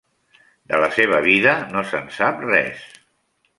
[0.71, 2.85] De la seva vida no se'n sap res.